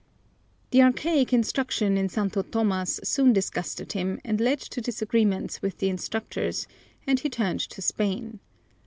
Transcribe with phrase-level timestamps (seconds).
[0.71, 5.89] The archaic instruction in Santo Tomas soon disgusted him and led to disagreements with the
[5.89, 6.65] instructors,
[7.05, 8.39] and he turned to Spain.